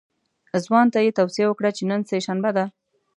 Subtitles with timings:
[0.65, 2.65] ځوان ته یې توصیه وکړه چې نن سه شنبه ده.